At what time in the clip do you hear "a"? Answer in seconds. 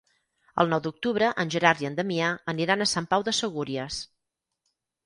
2.87-2.89